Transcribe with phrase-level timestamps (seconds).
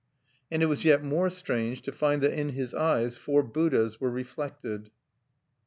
[0.49, 4.09] And it was yet more strange to find that in his eyes four Buddhas(5) were
[4.09, 4.89] reflected.